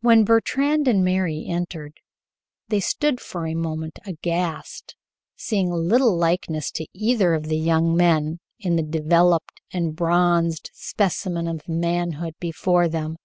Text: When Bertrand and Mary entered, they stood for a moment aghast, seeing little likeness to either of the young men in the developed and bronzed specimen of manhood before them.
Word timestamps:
When 0.00 0.24
Bertrand 0.24 0.88
and 0.88 1.04
Mary 1.04 1.44
entered, 1.46 2.00
they 2.68 2.80
stood 2.80 3.20
for 3.20 3.46
a 3.46 3.54
moment 3.54 3.98
aghast, 4.06 4.96
seeing 5.36 5.70
little 5.70 6.16
likeness 6.16 6.70
to 6.70 6.86
either 6.94 7.34
of 7.34 7.48
the 7.48 7.58
young 7.58 7.94
men 7.94 8.38
in 8.58 8.76
the 8.76 8.82
developed 8.82 9.60
and 9.70 9.94
bronzed 9.94 10.70
specimen 10.72 11.46
of 11.46 11.68
manhood 11.68 12.36
before 12.40 12.88
them. 12.88 13.18